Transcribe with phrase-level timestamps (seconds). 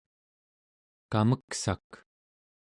[1.11, 1.89] kameksak